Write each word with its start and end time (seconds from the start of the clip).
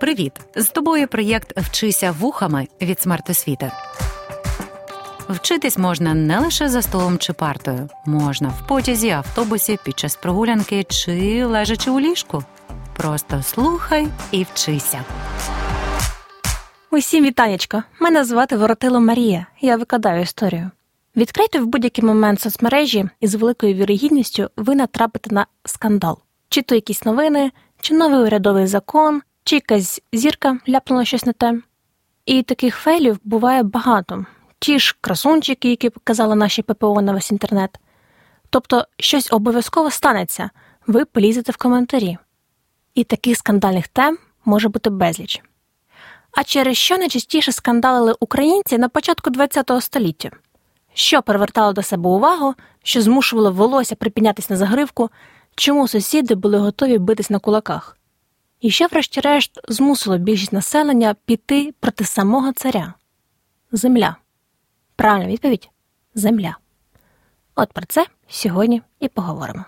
Привіт! 0.00 0.32
З 0.56 0.68
тобою 0.68 1.08
проєкт 1.08 1.58
Вчися 1.58 2.12
вухами 2.12 2.68
від 2.80 3.00
смертосвіти. 3.00 3.72
Вчитись 5.28 5.78
можна 5.78 6.14
не 6.14 6.38
лише 6.38 6.68
за 6.68 6.82
столом 6.82 7.18
чи 7.18 7.32
партою, 7.32 7.88
можна 8.06 8.48
в 8.48 8.66
потязі, 8.68 9.10
автобусі, 9.10 9.78
під 9.84 9.98
час 9.98 10.16
прогулянки 10.16 10.84
чи 10.84 11.44
лежачи 11.44 11.90
у 11.90 12.00
ліжку. 12.00 12.44
Просто 12.96 13.42
слухай 13.42 14.08
і 14.30 14.42
вчися. 14.42 15.04
Усім 16.90 17.24
вітанечка. 17.24 17.82
Мене 18.00 18.24
звати 18.24 18.56
Воротило 18.56 19.00
Марія. 19.00 19.46
Я 19.60 19.76
викладаю 19.76 20.22
історію. 20.22 20.70
Відкрийте 21.16 21.60
в 21.60 21.66
будь-який 21.66 22.04
момент 22.04 22.40
соцмережі 22.40 23.08
і 23.20 23.26
з 23.26 23.34
великою 23.34 23.74
вірогідністю 23.74 24.50
ви 24.56 24.74
натрапите 24.74 25.34
на 25.34 25.46
скандал, 25.64 26.18
чи 26.48 26.62
то 26.62 26.74
якісь 26.74 27.04
новини, 27.04 27.50
чи 27.80 27.94
новий 27.94 28.20
урядовий 28.20 28.66
закон, 28.66 29.22
чи 29.48 29.56
якась 29.56 30.00
зірка 30.12 30.58
ляпнула 30.68 31.04
щось 31.04 31.26
на 31.26 31.32
те. 31.32 31.60
І 32.26 32.42
таких 32.42 32.76
фейлів 32.76 33.18
буває 33.24 33.62
багато. 33.62 34.26
Ті 34.58 34.78
ж 34.78 34.96
красунчики, 35.00 35.70
які 35.70 35.90
показали 35.90 36.34
наші 36.34 36.62
ППО 36.62 37.02
на 37.02 37.12
весь 37.12 37.30
інтернет. 37.30 37.78
Тобто 38.50 38.86
щось 38.98 39.32
обов'язково 39.32 39.90
станеться, 39.90 40.50
ви 40.86 41.04
полізете 41.04 41.52
в 41.52 41.56
коментарі. 41.56 42.18
І 42.94 43.04
таких 43.04 43.38
скандальних 43.38 43.88
тем 43.88 44.18
може 44.44 44.68
бути 44.68 44.90
безліч. 44.90 45.42
А 46.32 46.44
через 46.44 46.76
що 46.76 46.98
найчастіше 46.98 47.52
скандалили 47.52 48.14
українці 48.20 48.78
на 48.78 48.88
початку 48.88 49.30
ХХ 49.30 49.82
століття? 49.82 50.30
Що 50.94 51.22
привертало 51.22 51.72
до 51.72 51.82
себе 51.82 52.08
увагу, 52.08 52.54
що 52.82 53.02
змушувало 53.02 53.52
волосся 53.52 53.94
припінятись 53.94 54.50
на 54.50 54.56
загривку, 54.56 55.10
чому 55.54 55.88
сусіди 55.88 56.34
були 56.34 56.58
готові 56.58 56.98
битись 56.98 57.30
на 57.30 57.38
кулаках? 57.38 57.98
І 58.60 58.70
що, 58.70 58.86
врешті-решт, 58.86 59.60
змусило 59.68 60.18
більшість 60.18 60.52
населення 60.52 61.14
піти 61.24 61.74
проти 61.80 62.04
самого 62.04 62.52
царя? 62.52 62.94
Земля. 63.72 64.16
Правильна 64.96 65.26
відповідь 65.26 65.70
земля. 66.14 66.56
От 67.54 67.72
про 67.72 67.86
це 67.86 68.06
сьогодні 68.28 68.82
і 69.00 69.08
поговоримо. 69.08 69.64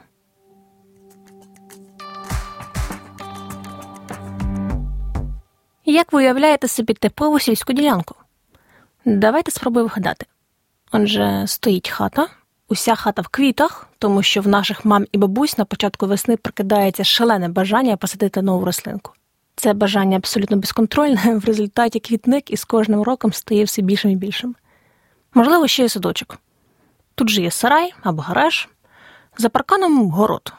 Як 5.84 6.12
ви 6.12 6.19
уявляєте 6.19 6.69
собі 6.69 6.95
типову 6.95 7.39
сільську 7.39 7.72
ділянку? 7.72 8.15
Давайте 9.05 9.50
спробуємо 9.50 9.89
вгадати. 9.89 10.27
Отже, 10.93 11.45
стоїть 11.47 11.89
хата, 11.89 12.28
уся 12.71 12.95
хата 12.95 13.23
в 13.23 13.29
квітах, 13.29 13.89
тому 13.99 14.23
що 14.23 14.41
в 14.41 14.49
наших 14.49 14.85
мам 14.85 15.07
і 15.13 15.19
бабусь 15.19 15.59
на 15.59 15.65
початку 15.65 16.07
весни 16.07 16.37
прокидається 16.37 17.05
шалене 17.05 17.49
бажання 17.49 17.97
посадити 17.97 18.43
нову 18.43 18.65
рослинку. 18.65 19.12
Це 19.57 19.73
бажання 19.73 20.17
абсолютно 20.17 20.57
безконтрольне, 20.57 21.35
в 21.35 21.45
результаті 21.45 22.01
квітник 22.01 22.51
із 22.51 22.65
кожним 22.65 23.03
роком 23.03 23.33
стає 23.33 23.65
все 23.65 23.83
більшим 23.83 24.11
і 24.11 24.17
більшим. 24.17 24.55
Можливо, 25.35 25.69
ще 25.69 25.85
й 25.85 25.89
садочок. 25.89 26.39
Тут 27.15 27.29
же 27.29 27.43
є 27.43 27.51
сарай 27.51 27.93
або 28.03 28.23
гараж, 28.23 28.69
за 29.39 29.49
парканом 29.49 30.11
город. 30.11 30.53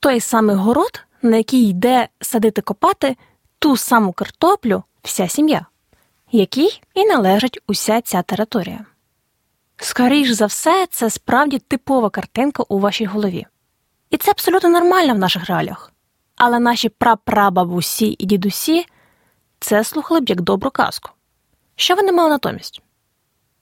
Той 0.00 0.20
самий 0.20 0.56
город, 0.56 1.04
на 1.22 1.36
який 1.36 1.68
йде 1.68 2.08
садити 2.20 2.62
копати 2.62 3.16
ту 3.58 3.76
саму 3.76 4.12
картоплю 4.12 4.82
вся 5.02 5.28
сім'я, 5.28 5.66
якій 6.32 6.80
і 6.94 7.04
належить 7.04 7.60
уся 7.66 8.00
ця 8.00 8.22
територія. 8.22 8.84
Скоріш 9.84 10.30
за 10.30 10.46
все, 10.46 10.86
це 10.90 11.10
справді 11.10 11.58
типова 11.58 12.10
картинка 12.10 12.62
у 12.68 12.78
вашій 12.78 13.04
голові. 13.04 13.46
І 14.10 14.16
це 14.16 14.30
абсолютно 14.30 14.68
нормально 14.68 15.14
в 15.14 15.18
наших 15.18 15.46
реаліях. 15.46 15.92
Але 16.36 16.58
наші 16.58 16.88
прапрабабусі 16.88 18.16
і 18.18 18.26
дідусі 18.26 18.86
це 19.60 19.84
слухали 19.84 20.20
б 20.20 20.28
як 20.28 20.40
добру 20.40 20.70
казку. 20.70 21.10
Що 21.76 21.94
вони 21.94 22.12
мали 22.12 22.30
натомість? 22.30 22.82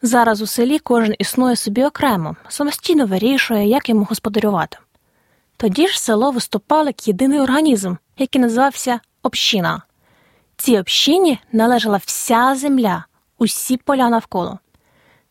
Зараз 0.03 0.43
у 0.43 0.47
селі 0.47 0.79
кожен 0.79 1.15
існує 1.19 1.57
собі 1.57 1.85
окремо, 1.85 2.37
самостійно 2.49 3.07
вирішує, 3.07 3.69
як 3.69 3.89
йому 3.89 4.05
господарювати. 4.05 4.79
Тоді 5.57 5.89
ж 5.89 6.03
село 6.03 6.31
виступало 6.31 6.87
як 6.87 7.09
єдиний 7.09 7.41
організм, 7.41 7.95
який 8.19 8.41
називався 8.41 9.01
община. 9.23 9.83
Цій 10.57 10.79
общині 10.79 11.39
належала 11.53 11.97
вся 12.05 12.55
земля, 12.55 13.05
усі 13.39 13.77
поля 13.77 14.09
навколо. 14.09 14.59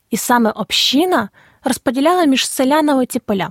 І 0.09 0.17
саме 0.17 0.51
община 0.51 1.29
розподіляла 1.63 2.25
між 2.25 2.47
селянами 2.47 3.05
ці 3.05 3.19
поля. 3.19 3.49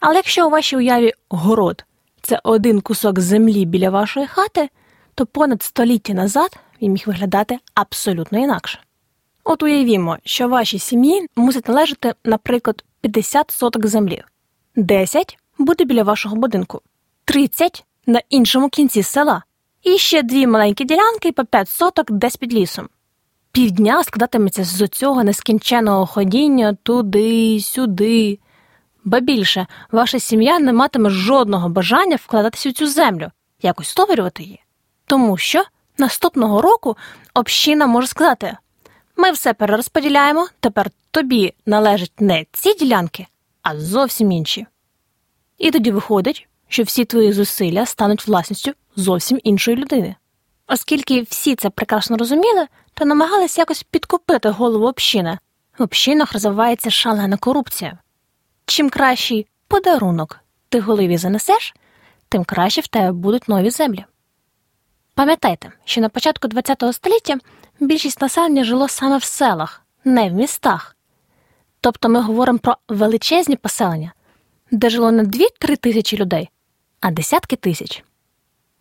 Але 0.00 0.14
якщо 0.14 0.46
у 0.46 0.50
вашій 0.50 0.76
уяві 0.76 1.12
город 1.28 1.84
це 2.22 2.40
один 2.44 2.80
кусок 2.80 3.20
землі 3.20 3.64
біля 3.64 3.90
вашої 3.90 4.26
хати, 4.26 4.68
то 5.14 5.26
понад 5.26 5.62
століття 5.62 6.12
назад 6.12 6.56
він 6.82 6.92
міг 6.92 7.02
виглядати 7.06 7.58
абсолютно 7.74 8.38
інакше. 8.38 8.80
От 9.44 9.62
уявімо, 9.62 10.18
що 10.24 10.48
вашій 10.48 10.78
сім'ї 10.78 11.26
мусить 11.36 11.68
належати, 11.68 12.14
наприклад, 12.24 12.84
50 13.00 13.50
соток 13.50 13.86
землі, 13.86 14.22
10 14.76 15.38
буде 15.58 15.84
біля 15.84 16.02
вашого 16.02 16.36
будинку, 16.36 16.80
30 17.24 17.84
на 18.06 18.20
іншому 18.28 18.68
кінці 18.68 19.02
села, 19.02 19.42
і 19.82 19.98
ще 19.98 20.22
дві 20.22 20.46
маленькі 20.46 20.84
ділянки 20.84 21.32
по 21.32 21.44
5 21.44 21.68
соток 21.68 22.10
десь 22.10 22.36
під 22.36 22.54
лісом. 22.54 22.88
Півдня 23.52 24.04
складатиметься 24.04 24.64
з 24.64 24.88
цього 24.88 25.24
нескінченого 25.24 26.06
ходіння 26.06 26.76
туди, 26.82 27.60
сюди. 27.60 28.38
Ба 29.04 29.20
більше, 29.20 29.66
ваша 29.92 30.18
сім'я 30.18 30.58
не 30.58 30.72
матиме 30.72 31.10
жодного 31.10 31.68
бажання 31.68 32.16
вкладатися 32.16 32.70
в 32.70 32.72
цю 32.72 32.86
землю, 32.86 33.30
якось 33.62 33.88
стоварювати 33.88 34.42
її. 34.42 34.60
Тому 35.06 35.36
що 35.36 35.64
наступного 35.98 36.62
року 36.62 36.96
община 37.34 37.86
може 37.86 38.06
сказати 38.06 38.56
ми 39.16 39.30
все 39.30 39.54
перерозподіляємо, 39.54 40.48
тепер 40.60 40.90
тобі 41.10 41.54
належать 41.66 42.20
не 42.20 42.46
ці 42.52 42.74
ділянки, 42.74 43.26
а 43.62 43.80
зовсім 43.80 44.32
інші. 44.32 44.66
І 45.58 45.70
тоді 45.70 45.90
виходить, 45.90 46.48
що 46.68 46.82
всі 46.82 47.04
твої 47.04 47.32
зусилля 47.32 47.86
стануть 47.86 48.26
власністю 48.26 48.72
зовсім 48.96 49.40
іншої 49.44 49.76
людини. 49.76 50.16
Оскільки 50.72 51.22
всі 51.22 51.54
це 51.54 51.70
прекрасно 51.70 52.16
розуміли, 52.16 52.66
то 52.94 53.04
намагалися 53.04 53.60
якось 53.60 53.82
підкупити 53.82 54.48
голову 54.48 54.86
общини. 54.86 55.38
В 55.78 55.82
общинах 55.82 56.32
розвивається 56.32 56.90
шалена 56.90 57.36
корупція. 57.36 57.98
Чим 58.66 58.90
кращий 58.90 59.46
подарунок 59.68 60.40
ти 60.68 60.80
голові 60.80 61.16
занесеш, 61.16 61.74
тим 62.28 62.44
краще 62.44 62.80
в 62.80 62.86
тебе 62.86 63.12
будуть 63.12 63.48
нові 63.48 63.70
землі. 63.70 64.04
Пам'ятайте, 65.14 65.72
що 65.84 66.00
на 66.00 66.08
початку 66.08 66.48
ХХ 66.48 66.92
століття 66.92 67.38
більшість 67.80 68.20
населення 68.20 68.64
жило 68.64 68.88
саме 68.88 69.16
в 69.16 69.24
селах, 69.24 69.82
не 70.04 70.28
в 70.28 70.32
містах. 70.32 70.96
Тобто 71.80 72.08
ми 72.08 72.20
говоримо 72.20 72.58
про 72.58 72.76
величезні 72.88 73.56
поселення, 73.56 74.12
де 74.70 74.90
жило 74.90 75.12
не 75.12 75.22
2-3 75.22 75.76
тисячі 75.76 76.16
людей, 76.16 76.50
а 77.00 77.10
десятки 77.10 77.56
тисяч. 77.56 78.04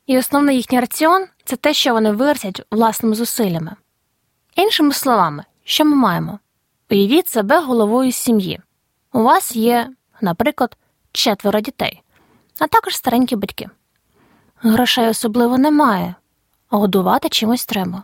І 0.05 0.17
основний 0.17 0.55
їхній 0.55 0.79
раціон 0.79 1.25
це 1.45 1.55
те, 1.55 1.73
що 1.73 1.93
вони 1.93 2.11
виростять 2.11 2.61
власними 2.71 3.15
зусиллями. 3.15 3.75
Іншими 4.55 4.93
словами, 4.93 5.43
що 5.63 5.85
ми 5.85 5.95
маємо? 5.95 6.39
Уявіть 6.91 7.27
себе 7.27 7.59
головою 7.59 8.11
сім'ї. 8.11 8.61
У 9.13 9.23
вас 9.23 9.55
є, 9.55 9.89
наприклад, 10.21 10.77
четверо 11.11 11.59
дітей, 11.59 12.01
а 12.59 12.67
також 12.67 12.95
старенькі 12.95 13.35
батьки. 13.35 13.69
Грошей 14.57 15.07
особливо 15.07 15.57
немає, 15.57 16.15
а 16.69 16.77
годувати 16.77 17.29
чимось 17.29 17.65
треба. 17.65 18.03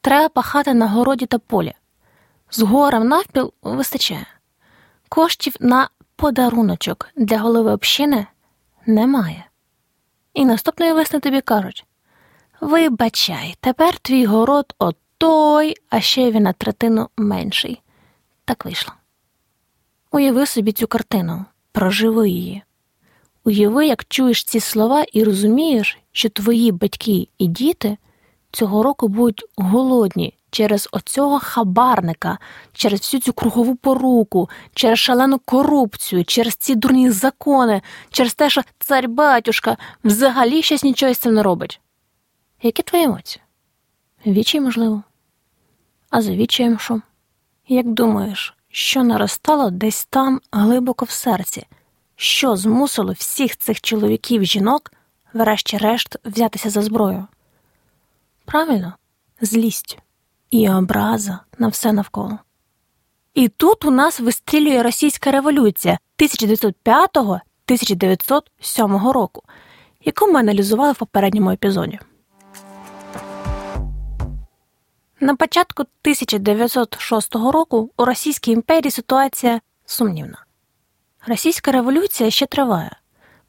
Треба 0.00 0.28
пахати 0.28 0.74
на 0.74 0.88
городі 0.88 1.26
та 1.26 1.38
полі. 1.38 1.74
З 2.50 2.62
горем 2.62 3.08
навпіл 3.08 3.52
вистачає. 3.62 4.26
Коштів 5.08 5.54
на 5.60 5.88
подаруночок 6.16 7.08
для 7.16 7.38
голови 7.38 7.72
общини 7.72 8.26
немає. 8.86 9.44
І 10.34 10.44
наступної 10.44 10.92
весни 10.92 11.20
тобі 11.20 11.40
кажуть 11.40 11.84
Вибачай, 12.60 13.56
тепер 13.60 13.98
твій 13.98 14.26
город 14.26 14.74
отой, 14.78 15.76
а 15.90 16.00
ще 16.00 16.30
він 16.30 16.42
на 16.42 16.52
третину 16.52 17.08
менший. 17.16 17.82
Так 18.44 18.64
вийшло. 18.64 18.94
Уяви 20.10 20.46
собі 20.46 20.72
цю 20.72 20.86
картину, 20.86 21.44
проживи 21.72 22.28
її. 22.28 22.62
Уяви, 23.44 23.86
як 23.86 24.04
чуєш 24.04 24.44
ці 24.44 24.60
слова 24.60 25.04
і 25.12 25.24
розумієш, 25.24 25.98
що 26.12 26.28
твої 26.28 26.72
батьки 26.72 27.28
і 27.38 27.46
діти 27.46 27.96
цього 28.50 28.82
року 28.82 29.08
будуть 29.08 29.44
голодні 29.56 30.34
через 30.52 30.88
оцього 30.92 31.38
хабарника, 31.38 32.38
через 32.72 33.00
всю 33.00 33.20
цю 33.20 33.32
кругову 33.32 33.76
поруку, 33.76 34.50
через 34.74 34.98
шалену 34.98 35.38
корупцію, 35.38 36.24
через 36.24 36.54
ці 36.54 36.74
дурні 36.74 37.10
закони, 37.10 37.82
через 38.10 38.34
те, 38.34 38.50
що 38.50 38.62
цар 38.78 39.08
батюшка 39.08 39.76
взагалі 40.04 40.62
щось 40.62 40.84
нічого 40.84 41.14
з 41.14 41.18
цим 41.18 41.34
не 41.34 41.42
робить. 41.42 41.80
Які 42.62 42.82
твої 42.82 43.04
емоції? 43.04 43.42
Вічі, 44.26 44.60
можливо. 44.60 45.02
А 46.10 46.22
за 46.22 46.32
вічаєм 46.32 46.78
що? 46.78 47.00
Як 47.68 47.86
думаєш, 47.86 48.54
що 48.70 49.04
наростало 49.04 49.70
десь 49.70 50.04
там 50.04 50.40
глибоко 50.52 51.04
в 51.04 51.10
серці, 51.10 51.66
що 52.16 52.56
змусило 52.56 53.12
всіх 53.12 53.56
цих 53.56 53.80
чоловіків 53.80 54.44
жінок, 54.44 54.92
врешті-решт, 55.32 56.16
взятися 56.24 56.70
за 56.70 56.82
зброю? 56.82 57.26
Правильно, 58.44 58.94
злість 59.40 59.98
і 60.52 60.68
образа 60.68 61.38
на 61.58 61.68
все 61.68 61.92
навколо. 61.92 62.38
І 63.34 63.48
тут 63.48 63.84
у 63.84 63.90
нас 63.90 64.20
вистрілює 64.20 64.82
російська 64.82 65.30
революція 65.30 65.98
1905-1907 66.18 69.12
року, 69.12 69.42
яку 70.04 70.32
ми 70.32 70.40
аналізували 70.40 70.92
в 70.92 70.96
попередньому 70.96 71.50
епізоді. 71.50 71.98
На 75.20 75.36
початку 75.36 75.82
1906 75.82 77.34
року 77.34 77.90
у 77.96 78.04
Російській 78.04 78.52
імперії 78.52 78.90
ситуація 78.90 79.60
сумнівна. 79.86 80.44
Російська 81.26 81.72
революція 81.72 82.30
ще 82.30 82.46
триває. 82.46 82.96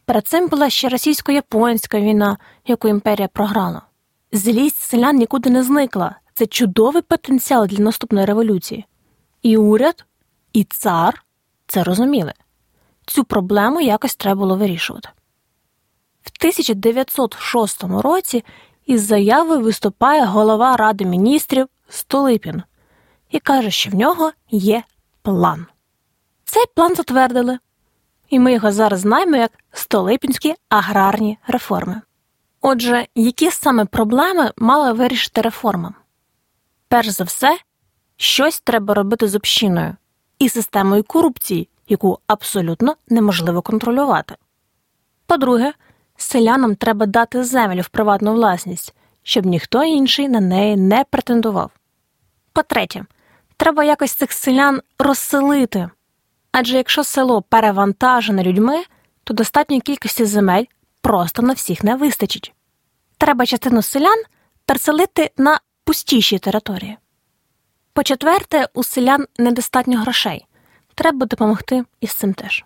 Перед 0.05 0.27
цим 0.27 0.47
була 0.47 0.69
ще 0.69 0.89
російсько-японська 0.89 1.99
війна, 1.99 2.37
яку 2.67 2.87
імперія 2.87 3.27
програла. 3.27 3.81
Злість 4.31 4.79
селян 4.79 5.15
нікуди 5.15 5.49
не 5.49 5.63
зникла. 5.63 6.15
Це 6.33 6.45
чудовий 6.45 7.01
потенціал 7.01 7.67
для 7.67 7.83
наступної 7.83 8.25
революції. 8.25 8.85
І 9.41 9.57
уряд, 9.57 10.05
і 10.53 10.63
цар 10.63 11.23
це 11.67 11.83
розуміли. 11.83 12.33
Цю 13.05 13.23
проблему 13.23 13.81
якось 13.81 14.15
треба 14.15 14.39
було 14.39 14.57
вирішувати. 14.57 15.09
В 16.23 16.31
1906 16.39 17.83
році 17.83 18.43
із 18.85 19.01
заявою 19.01 19.61
виступає 19.61 20.25
голова 20.25 20.77
Ради 20.77 21.05
міністрів 21.05 21.67
Столипін 21.89 22.63
і 23.29 23.39
каже, 23.39 23.71
що 23.71 23.89
в 23.89 23.95
нього 23.95 24.31
є 24.51 24.83
план. 25.21 25.65
Цей 26.45 26.63
план 26.75 26.95
затвердили, 26.95 27.59
і 28.29 28.39
ми 28.39 28.53
його 28.53 28.71
зараз 28.71 28.99
знаємо 28.99 29.37
як 29.37 29.51
Столипінські 29.71 30.55
аграрні 30.69 31.37
реформи. 31.47 32.01
Отже, 32.61 33.07
які 33.15 33.51
саме 33.51 33.85
проблеми 33.85 34.51
мала 34.57 34.93
вирішити 34.93 35.41
реформа? 35.41 35.93
Перш 36.93 37.07
за 37.07 37.23
все, 37.23 37.59
щось 38.17 38.59
треба 38.59 38.93
робити 38.93 39.27
з 39.27 39.35
общиною 39.35 39.95
і 40.39 40.49
системою 40.49 41.03
корупції, 41.03 41.69
яку 41.87 42.19
абсолютно 42.27 42.95
неможливо 43.09 43.61
контролювати. 43.61 44.35
По-друге, 45.25 45.73
селянам 46.17 46.75
треба 46.75 47.05
дати 47.05 47.43
землю 47.43 47.81
в 47.81 47.89
приватну 47.89 48.33
власність, 48.33 48.95
щоб 49.23 49.45
ніхто 49.45 49.83
інший 49.83 50.29
на 50.29 50.39
неї 50.39 50.75
не 50.75 51.03
претендував. 51.03 51.71
По-третє, 52.51 53.05
треба 53.57 53.83
якось 53.83 54.13
цих 54.13 54.31
селян 54.31 54.81
розселити. 54.99 55.89
Адже 56.51 56.77
якщо 56.77 57.03
село 57.03 57.41
перевантажене 57.41 58.43
людьми, 58.43 58.83
то 59.23 59.33
достатньої 59.33 59.81
кількості 59.81 60.25
земель 60.25 60.65
просто 61.01 61.41
на 61.41 61.53
всіх 61.53 61.83
не 61.83 61.95
вистачить. 61.95 62.53
Треба 63.17 63.45
частину 63.45 63.81
селян 63.81 64.23
переселити 64.65 65.31
на 65.37 65.59
пустіші 65.83 66.39
території. 66.39 66.97
По 67.93 68.03
четверте, 68.03 68.67
у 68.73 68.83
селян 68.83 69.25
недостатньо 69.37 69.99
грошей. 69.99 70.45
Треба 70.95 71.25
допомогти 71.25 71.83
із 72.01 72.11
цим 72.13 72.33
теж. 72.33 72.63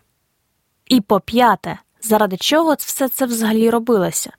І 0.85 1.01
по 1.01 1.19
п'яте, 1.19 1.77
заради 2.01 2.37
чого 2.37 2.75
все 2.79 3.09
це 3.09 3.25
взагалі 3.25 3.69
робилося. 3.69 4.31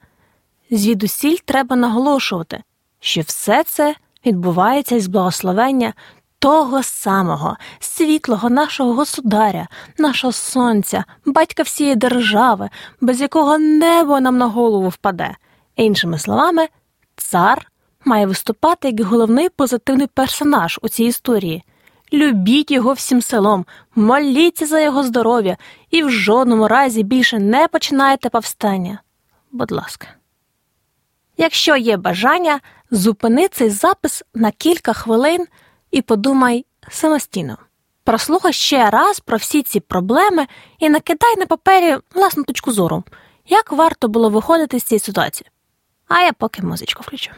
Звідусіль 0.70 1.36
треба 1.44 1.76
наголошувати, 1.76 2.62
що 3.00 3.20
все 3.20 3.64
це 3.64 3.94
відбувається 4.26 4.94
із 4.94 5.06
благословення 5.06 5.94
того 6.38 6.82
самого 6.82 7.56
світлого 7.80 8.50
нашого 8.50 8.94
государя, 8.94 9.68
нашого 9.98 10.32
сонця, 10.32 11.04
батька 11.26 11.62
всієї 11.62 11.96
держави, 11.96 12.70
без 13.00 13.20
якого 13.20 13.58
небо 13.58 14.20
нам 14.20 14.38
на 14.38 14.46
голову 14.46 14.88
впаде. 14.88 15.36
Іншими 15.76 16.18
словами, 16.18 16.68
цар 17.16 17.70
має 18.08 18.26
виступати 18.26 18.88
як 18.88 19.00
головний 19.00 19.48
позитивний 19.48 20.06
персонаж 20.06 20.78
у 20.82 20.88
цій 20.88 21.04
історії. 21.04 21.62
Любіть 22.12 22.70
його 22.70 22.92
всім 22.92 23.22
селом, 23.22 23.66
моліться 23.94 24.66
за 24.66 24.80
його 24.80 25.02
здоров'я 25.02 25.56
і 25.90 26.02
в 26.02 26.10
жодному 26.10 26.68
разі 26.68 27.02
більше 27.02 27.38
не 27.38 27.68
починайте 27.68 28.28
повстання. 28.28 29.02
Будь 29.52 29.72
ласка. 29.72 30.06
Якщо 31.36 31.76
є 31.76 31.96
бажання, 31.96 32.60
зупини 32.90 33.48
цей 33.48 33.70
запис 33.70 34.22
на 34.34 34.50
кілька 34.50 34.92
хвилин 34.92 35.46
і 35.90 36.02
подумай 36.02 36.66
самостійно. 36.88 37.58
Прослухай 38.04 38.52
ще 38.52 38.90
раз 38.90 39.20
про 39.20 39.36
всі 39.36 39.62
ці 39.62 39.80
проблеми 39.80 40.46
і 40.78 40.90
накидай 40.90 41.36
на 41.36 41.46
папері 41.46 41.96
власну 42.14 42.44
точку 42.44 42.72
зору, 42.72 43.04
як 43.48 43.72
варто 43.72 44.08
було 44.08 44.30
виходити 44.30 44.80
з 44.80 44.84
цієї 44.84 45.00
ситуації. 45.00 45.50
А 46.08 46.20
я 46.20 46.32
поки 46.32 46.62
музичку 46.62 47.02
включу. 47.06 47.30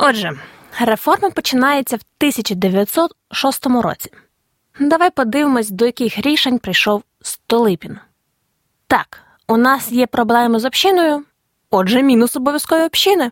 Отже, 0.00 0.38
реформа 0.80 1.30
починається 1.30 1.96
в 1.96 2.00
1906 2.18 3.66
році. 3.66 4.10
Давай 4.80 5.10
подивимось, 5.10 5.70
до 5.70 5.86
яких 5.86 6.18
рішень 6.18 6.58
прийшов 6.58 7.02
Столипін. 7.22 7.98
Так, 8.86 9.20
у 9.48 9.56
нас 9.56 9.92
є 9.92 10.06
проблеми 10.06 10.60
з 10.60 10.64
общиною, 10.64 11.24
отже, 11.70 12.02
мінус 12.02 12.36
обов'язкові 12.36 12.82
общини. 12.82 13.30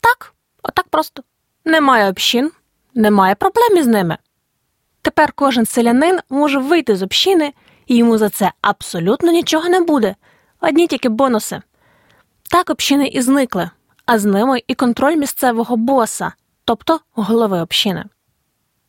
Так, 0.00 0.34
отак 0.62 0.88
просто. 0.88 1.22
Немає 1.64 2.10
общин, 2.10 2.50
немає 2.94 3.34
проблем 3.34 3.76
із 3.76 3.86
ними. 3.86 4.18
Тепер 5.02 5.32
кожен 5.32 5.66
селянин 5.66 6.18
може 6.30 6.58
вийти 6.58 6.96
з 6.96 7.02
общини, 7.02 7.52
і 7.86 7.96
йому 7.96 8.18
за 8.18 8.28
це 8.28 8.52
абсолютно 8.60 9.32
нічого 9.32 9.68
не 9.68 9.80
буде, 9.80 10.14
одні 10.60 10.86
тільки 10.86 11.08
бонуси. 11.08 11.62
Так 12.50 12.70
общини 12.70 13.06
і 13.06 13.20
зникли, 13.20 13.70
а 14.06 14.18
з 14.18 14.24
ними 14.24 14.62
і 14.66 14.74
контроль 14.74 15.16
місцевого 15.16 15.76
боса, 15.76 16.32
тобто 16.64 17.00
голови 17.12 17.60
общини. 17.60 18.04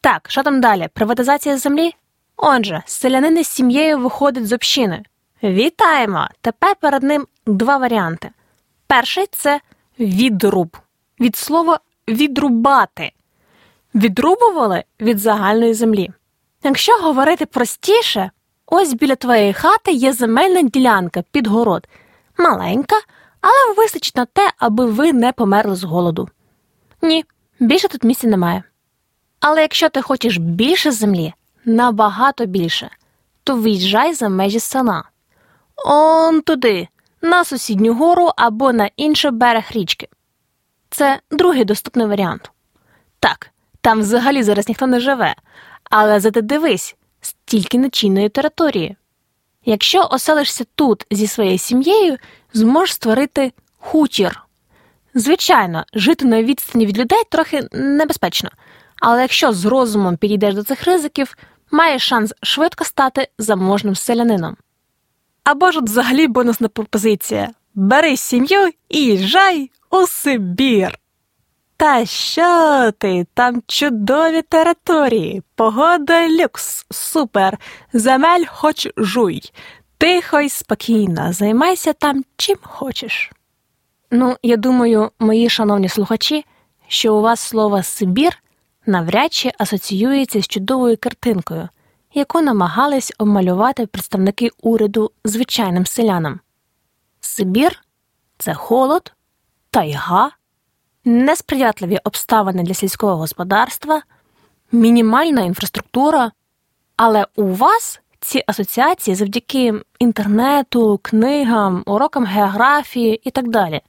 Так, 0.01 0.30
що 0.30 0.44
там 0.44 0.62
далі? 0.62 0.89
Приватизація 0.94 1.57
землі? 1.57 1.94
Отже, 2.38 2.83
селянин 2.86 3.38
із 3.38 3.48
сім'єю 3.48 4.00
виходить 4.00 4.48
з 4.48 4.54
общини. 4.54 5.04
Вітаємо! 5.44 6.27
Тепер 6.42 6.75
перед 6.75 7.04
ним 7.04 7.27
два 7.45 7.77
варіанти. 7.77 8.30
Перший 8.88 9.25
це 9.31 9.62
відруб. 10.00 10.77
Від 11.19 11.36
слова 11.36 11.80
відрубати. 12.07 13.12
Відрубували 13.95 14.83
від 15.01 15.19
загальної 15.19 15.74
землі. 15.74 16.12
Якщо 16.63 16.94
говорити 16.94 17.45
простіше, 17.45 18.31
ось 18.66 18.94
біля 18.94 19.16
твоєї 19.16 19.54
хати 19.54 19.92
є 19.92 20.14
земельна 20.14 20.61
ділянка 20.61 21.23
під 21.31 21.47
город. 21.47 21.87
Маленька, 22.37 22.95
але 23.44 23.76
вистачить 23.78 24.16
на 24.16 24.26
те, 24.26 24.52
аби 24.57 24.85
ви 24.85 25.14
не 25.14 25.31
померли 25.31 25.76
з 25.76 25.83
голоду. 25.83 26.30
Ні, 27.02 27.26
більше 27.59 27.88
тут 27.88 28.04
місця 28.04 28.28
немає. 28.28 28.64
Але 29.40 29.62
якщо 29.62 29.90
ти 29.90 30.02
хочеш 30.02 30.38
більше 30.38 30.92
землі, 30.92 31.33
набагато 31.66 32.45
більше, 32.45 32.90
то 33.44 33.56
виїжджай 33.56 34.14
за 34.14 34.30
межі 34.30 34.59
села. 34.59 35.04
Он 35.85 36.42
туди, 36.42 36.88
на 37.21 37.44
сусідню 37.44 37.94
гору 37.94 38.31
або 38.38 38.73
на 38.73 38.90
інший 38.95 39.31
берег 39.31 39.64
річки. 39.71 40.07
Це 40.90 41.19
другий 41.31 41.66
доступний 41.66 42.07
варіант. 42.07 42.52
Так, 43.19 43.50
там 43.81 44.00
взагалі 44.00 44.44
зараз 44.44 44.68
ніхто 44.68 44.88
не 44.88 45.00
живе, 45.00 45.35
але 45.83 46.19
зате 46.19 46.42
дивись, 46.42 46.95
стільки 47.21 47.78
нечинної 47.78 48.30
території. 48.30 48.95
Якщо 49.66 50.07
оселишся 50.12 50.66
тут 50.76 51.06
зі 51.12 51.28
своєю 51.28 51.57
сім'єю, 51.57 52.18
зможеш 52.54 52.95
створити 52.95 53.52
хутір. 53.80 54.44
Звичайно, 55.14 55.86
жити 55.94 56.26
на 56.26 56.44
відстані 56.44 56.86
від 56.86 56.98
людей 56.98 57.22
трохи 57.31 57.68
небезпечно, 57.72 58.50
але 59.02 59.22
якщо 59.22 59.54
з 59.54 59.66
розумом 59.66 60.18
підійдеш 60.18 60.56
до 60.56 60.64
цих 60.64 60.83
ризиків, 60.83 61.38
маєш 61.72 62.07
шанс 62.07 62.33
швидко 62.44 62.86
стати 62.86 63.28
заможним 63.38 63.95
селянином. 63.95 64.57
Або 65.44 65.72
ж 65.72 65.80
от 65.80 65.86
взагалі 65.86 66.28
бонусна 66.28 66.68
пропозиція 66.68 67.50
бери 67.76 68.18
сім'ю 68.18 68.69
і 68.90 69.00
їжджай 69.00 69.72
у 69.90 70.07
Сибір. 70.07 71.00
Та 71.78 72.06
що 72.06 72.92
ти? 72.98 73.28
Там 73.33 73.64
чудові 73.68 74.42
території, 74.42 75.44
погода 75.56 76.30
люкс, 76.30 76.86
супер, 76.92 77.57
земель 77.94 78.45
хоч 78.48 78.88
жуй, 78.98 79.52
тихо 80.04 80.40
й 80.40 80.50
спокійно, 80.50 81.33
займайся 81.33 81.94
там 81.94 82.24
чим 82.38 82.57
хочеш. 82.62 83.31
Ну, 84.12 84.38
я 84.44 84.57
думаю, 84.57 85.12
мої 85.19 85.50
шановні 85.50 85.90
слухачі, 85.90 86.45
що 86.88 87.16
у 87.16 87.22
вас 87.22 87.40
слово 87.40 87.83
Сибір 87.83 88.38
навряд 88.86 89.33
чи 89.33 89.52
асоціюється 89.57 90.42
з 90.42 90.48
чудовою 90.48 90.98
картинкою, 90.98 91.69
яку 92.14 92.42
намагались 92.42 93.14
обмалювати 93.18 93.86
представники 93.86 94.50
уряду 94.62 95.12
звичайним 95.26 95.86
селянам. 95.86 96.40
Сибір 97.19 97.80
це 98.38 98.54
холод, 98.54 99.14
тайга, 99.72 100.31
несприятливі 101.06 102.00
обставини 102.04 102.64
для 102.64 102.74
сільського 102.74 103.16
господарства, 103.16 104.02
мінімальна 104.72 105.42
інфраструктура. 105.42 106.31
Але 106.95 107.28
у 107.36 107.54
вас 107.54 108.00
ці 108.23 108.44
асоціації 108.47 109.15
завдяки 109.15 109.73
інтернету, 109.99 110.99
книгам, 111.03 111.83
урокам 111.85 112.25
географії 112.25 113.21
і 113.23 113.31
так 113.31 113.49
далі. 113.49 113.81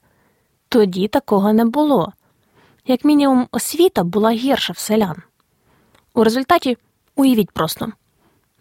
Тоді 0.68 1.08
такого 1.08 1.52
не 1.52 1.64
було. 1.64 2.12
Як 2.86 3.04
мінімум, 3.04 3.48
освіта 3.50 4.04
була 4.04 4.30
гірша 4.30 4.72
в 4.72 4.78
селян. 4.78 5.16
У 6.14 6.24
результаті, 6.24 6.78
уявіть 7.16 7.50
просто, 7.50 7.92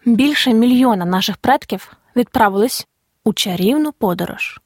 більше 0.04 0.52
мільйона 0.52 1.04
наших 1.04 1.36
предків 1.36 1.92
відправились 2.16 2.86
у 3.24 3.32
чарівну 3.32 3.92
подорож. 3.92 4.60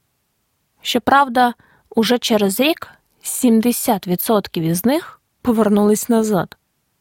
Щоправда, 0.82 1.54
уже 1.90 2.18
через 2.18 2.60
рік 2.60 2.88
70% 3.22 4.62
із 4.62 4.84
них 4.84 5.20
повернулись 5.42 6.08
назад, 6.08 6.56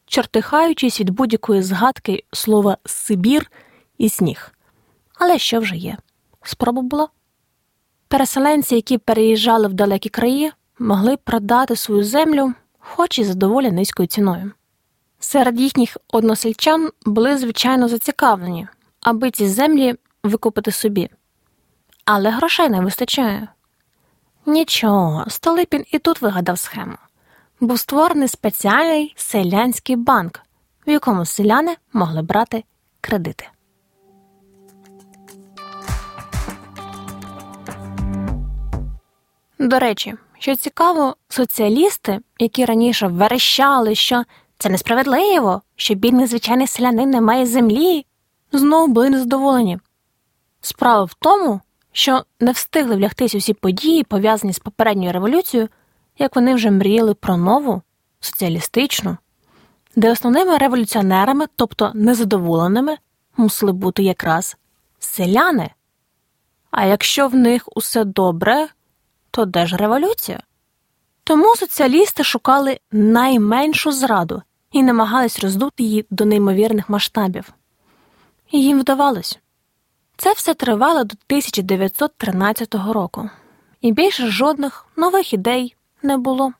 чертихаючись 0.05 0.99
від 0.99 1.09
будь-якої 1.09 1.61
згадки 1.61 2.23
слова 2.33 2.77
Сибір 2.85 3.51
і 3.97 4.09
сніг. 4.09 4.51
Але 5.13 5.39
що 5.39 5.59
вже 5.59 5.75
є? 5.75 5.97
Спроба 6.43 6.81
була. 6.81 7.07
Переселенці, 8.07 8.75
які 8.75 8.97
переїжджали 8.97 9.67
в 9.67 9.73
далекі 9.73 10.09
краї, 10.09 10.51
могли 10.79 11.17
продати 11.17 11.75
свою 11.75 12.03
землю, 12.03 12.53
хоч 12.79 13.19
і 13.19 13.23
за 13.23 13.33
доволі 13.33 13.71
низькою 13.71 14.07
ціною. 14.07 14.51
Серед 15.19 15.59
їхніх 15.59 15.97
односельчан 16.07 16.89
були 17.05 17.37
звичайно 17.37 17.87
зацікавлені, 17.87 18.67
аби 19.01 19.31
ці 19.31 19.47
землі 19.47 19.95
викупити 20.23 20.71
собі. 20.71 21.09
Але 22.05 22.29
грошей 22.29 22.69
не 22.69 22.81
вистачає. 22.81 23.47
Нічого, 24.45 25.25
Столипін 25.27 25.85
і 25.91 25.99
тут 25.99 26.21
вигадав 26.21 26.59
схему. 26.59 26.97
Був 27.59 27.79
створений 27.79 28.27
спеціальний 28.27 29.13
селянський 29.17 29.95
банк, 29.95 30.39
в 30.87 30.89
якому 30.89 31.25
селяни 31.25 31.75
могли 31.93 32.21
брати 32.21 32.63
кредити. 33.01 33.47
До 39.59 39.79
речі, 39.79 40.15
що 40.39 40.55
цікаво, 40.55 41.15
соціалісти, 41.29 42.19
які 42.39 42.65
раніше 42.65 43.07
верещали, 43.07 43.95
що 43.95 44.23
це 44.57 44.69
несправедливо, 44.69 45.61
що 45.75 45.95
бідний 45.95 46.27
звичайний 46.27 46.67
селянин 46.67 47.09
не 47.09 47.21
має 47.21 47.45
землі, 47.45 48.05
знову 48.51 48.93
були 48.93 49.09
незадоволені. 49.09 49.79
Справа 50.61 51.03
в 51.03 51.13
тому, 51.13 51.61
що 51.91 52.23
не 52.39 52.51
встигли 52.51 52.95
влягтись 52.95 53.35
усі 53.35 53.53
події, 53.53 54.03
пов'язані 54.03 54.53
з 54.53 54.59
попередньою 54.59 55.11
революцією, 55.11 55.69
як 56.17 56.35
вони 56.35 56.55
вже 56.55 56.71
мріяли 56.71 57.13
про 57.13 57.37
нову, 57.37 57.81
соціалістичну, 58.19 59.17
де 59.95 60.11
основними 60.11 60.57
революціонерами, 60.57 61.45
тобто 61.55 61.91
незадоволеними, 61.93 62.97
мусили 63.37 63.71
бути 63.71 64.03
якраз 64.03 64.57
селяни. 64.99 65.69
А 66.71 66.85
якщо 66.85 67.27
в 67.27 67.35
них 67.35 67.69
усе 67.75 68.03
добре, 68.03 68.67
то 69.37 69.45
де 69.45 69.67
ж 69.67 69.77
революція? 69.77 70.39
Тому 71.23 71.55
соціалісти 71.55 72.23
шукали 72.23 72.79
найменшу 72.91 73.91
зраду 73.91 74.41
і 74.71 74.83
намагались 74.83 75.39
роздути 75.39 75.83
її 75.83 76.05
до 76.09 76.25
неймовірних 76.25 76.89
масштабів. 76.89 77.53
І 78.51 78.63
їм 78.63 78.79
вдавалось. 78.79 79.39
Це 80.17 80.33
все 80.33 80.53
тривало 80.53 81.03
до 81.03 81.15
1913 81.27 82.75
року, 82.75 83.29
і 83.81 83.91
більше 83.91 84.27
жодних 84.27 84.85
нових 84.95 85.33
ідей 85.33 85.75
не 86.03 86.17
було. 86.17 86.53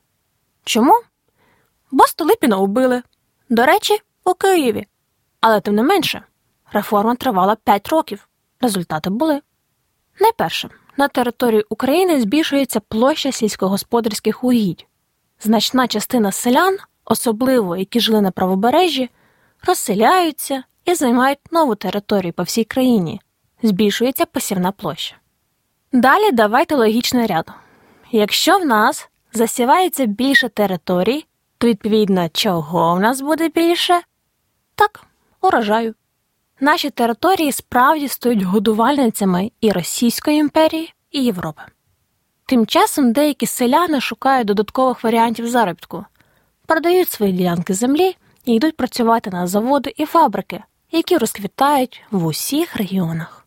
Чому? 0.64 0.92
Бо 1.90 2.04
Столипіна 2.04 2.56
убили. 2.56 3.02
До 3.48 3.66
речі, 3.66 3.98
у 4.24 4.34
Києві. 4.34 4.86
Але 5.40 5.60
тим 5.60 5.74
не 5.74 5.82
менше, 5.82 6.22
реформа 6.72 7.14
тривала 7.14 7.56
5 7.56 7.88
років. 7.88 8.28
Результати 8.60 9.10
були. 9.10 9.40
Найперше, 10.20 10.70
на 10.98 11.08
території 11.08 11.64
України 11.68 12.20
збільшується 12.20 12.80
площа 12.80 13.32
сільськогосподарських 13.32 14.44
угідь. 14.44 14.86
Значна 15.40 15.88
частина 15.88 16.32
селян, 16.32 16.78
особливо 17.04 17.76
які 17.76 18.00
жили 18.00 18.20
на 18.20 18.30
правобережжі, 18.30 19.10
розселяються 19.66 20.62
і 20.84 20.94
займають 20.94 21.38
нову 21.52 21.74
територію 21.74 22.32
по 22.32 22.42
всій 22.42 22.64
країні, 22.64 23.20
збільшується 23.62 24.26
посівна 24.26 24.72
площа. 24.72 25.16
Далі 25.92 26.32
давайте 26.32 26.74
логічний 26.74 27.26
ряд. 27.26 27.50
Якщо 28.10 28.58
в 28.58 28.66
нас 28.66 29.08
засівається 29.32 30.06
більше 30.06 30.48
територій, 30.48 31.26
то 31.58 31.66
відповідно 31.66 32.28
чого 32.28 32.94
в 32.94 33.00
нас 33.00 33.20
буде 33.20 33.48
більше? 33.48 34.00
Так, 34.74 35.04
урожаю. 35.40 35.94
Наші 36.60 36.90
території 36.90 37.52
справді 37.52 38.08
стають 38.08 38.42
годувальницями 38.42 39.52
і 39.60 39.72
Російської 39.72 40.38
імперії, 40.38 40.94
і 41.10 41.24
Європи. 41.24 41.62
Тим 42.46 42.66
часом 42.66 43.12
деякі 43.12 43.46
селяни 43.46 44.00
шукають 44.00 44.46
додаткових 44.46 45.04
варіантів 45.04 45.48
заробітку, 45.48 46.04
продають 46.66 47.10
свої 47.10 47.32
ділянки 47.32 47.74
землі 47.74 48.16
і 48.44 48.54
йдуть 48.54 48.76
працювати 48.76 49.30
на 49.30 49.46
заводи 49.46 49.94
і 49.96 50.06
фабрики, 50.06 50.62
які 50.92 51.18
розквітають 51.18 52.02
в 52.10 52.26
усіх 52.26 52.76
регіонах. 52.76 53.46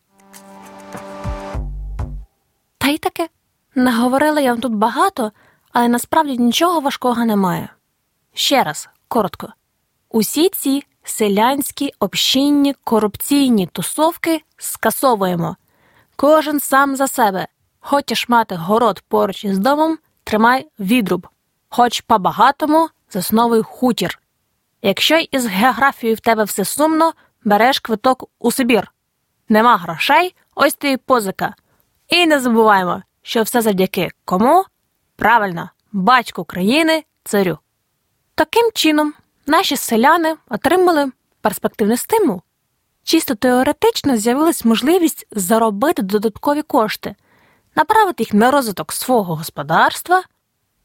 Та 2.78 2.88
й 2.88 2.98
таке 2.98 3.30
наговорила 3.76 4.42
я 4.42 4.52
вам 4.52 4.62
тут 4.62 4.74
багато, 4.74 5.32
але 5.72 5.88
насправді 5.88 6.38
нічого 6.38 6.80
важкого 6.80 7.26
немає. 7.26 7.70
Ще 8.34 8.64
раз, 8.64 8.90
коротко, 9.08 9.54
усі 10.10 10.50
ці 10.50 10.84
селянські 11.12 11.94
общинні 12.00 12.74
корупційні 12.84 13.68
тусовки 13.68 14.42
скасовуємо. 14.58 15.56
Кожен 16.16 16.60
сам 16.60 16.96
за 16.96 17.08
себе. 17.08 17.48
Хочеш 17.80 18.30
мати 18.30 18.56
город 18.56 19.04
поруч 19.08 19.46
із 19.46 19.60
домом, 19.60 19.98
тримай 20.24 20.68
відруб, 20.80 21.28
хоч 21.70 22.02
по-багатому 22.02 22.90
засновуй 23.10 23.62
хутір. 23.62 24.20
Якщо 24.82 25.18
із 25.32 25.46
географією 25.46 26.16
в 26.16 26.20
тебе 26.20 26.44
все 26.44 26.66
сумно, 26.66 27.14
береш 27.44 27.80
квиток 27.80 28.30
у 28.40 28.52
Сибір. 28.52 28.92
Нема 29.50 29.78
грошей, 29.78 30.36
ось 30.56 30.74
тобі 30.74 30.98
позика. 30.98 31.56
І 32.10 32.26
не 32.26 32.40
забуваємо, 32.40 33.02
що 33.22 33.44
все 33.44 33.62
завдяки 33.62 34.10
кому? 34.26 34.66
Правильно, 35.16 35.70
батьку 35.92 36.44
країни, 36.44 37.04
царю. 37.24 37.58
Таким 38.36 38.72
чином, 38.74 39.14
наші 39.46 39.78
селяни 39.78 40.36
отримали 40.50 41.12
перспективний 41.42 41.98
стимул. 41.98 42.42
Чисто 43.04 43.36
теоретично 43.36 44.18
з'явилась 44.18 44.66
можливість 44.66 45.28
заробити 45.32 46.02
додаткові 46.02 46.62
кошти, 46.62 47.16
направити 47.76 48.24
їх 48.24 48.34
на 48.34 48.52
розвиток 48.52 48.94
свого 48.94 49.36
господарства, 49.36 50.24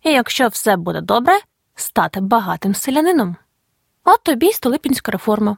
і, 0.03 0.11
якщо 0.11 0.49
все 0.49 0.77
буде 0.77 1.01
добре, 1.01 1.39
стати 1.75 2.21
багатим 2.21 2.75
селянином. 2.75 3.37
От 4.05 4.23
тобі 4.23 4.53
Столипінська 4.53 5.13
реформа. 5.13 5.57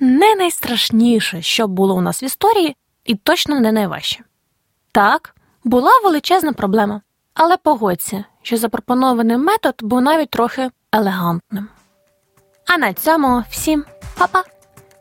Не 0.00 0.34
найстрашніше, 0.34 1.42
що 1.42 1.68
було 1.68 1.94
у 1.94 2.00
нас 2.00 2.22
в 2.22 2.24
історії, 2.24 2.76
і 3.04 3.14
точно 3.14 3.60
не 3.60 3.72
найважче. 3.72 4.24
Так, 4.92 5.36
була 5.64 5.90
величезна 6.04 6.52
проблема, 6.52 7.00
але 7.34 7.56
погодься, 7.56 8.24
що 8.42 8.56
запропонований 8.56 9.36
метод 9.36 9.74
був 9.80 10.00
навіть 10.00 10.30
трохи 10.30 10.70
елегантним. 10.92 11.68
А 12.66 12.78
на 12.78 12.94
цьому 12.94 13.44
всім 13.50 13.84
па-па! 14.18 14.44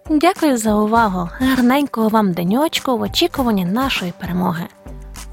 Дякую 0.10 0.58
за 0.58 0.76
увагу! 0.76 1.30
Гарненького 1.40 2.10
вам 2.10 2.34
деньочку 2.34 2.98
в 2.98 3.02
очікуванні 3.02 3.66
нашої 3.66 4.14
перемоги. 4.20 4.68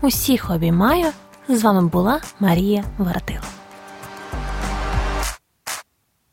Усіх 0.01 0.51
обіймаю. 0.51 1.07
З 1.49 1.63
вами 1.63 1.89
була 1.89 2.21
Марія 2.41 2.85
Воротило. 2.99 3.41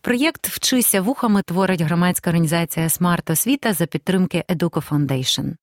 Проєкт 0.02 0.48
Вчися 0.48 1.02
вухами 1.02 1.42
творить 1.42 1.82
громадська 1.82 2.30
організація 2.30 2.90
Смарт 2.90 3.30
Освіта 3.30 3.74
за 3.74 3.86
підтримки 3.86 4.44
Educo 4.50 4.90
Foundation. 4.90 5.54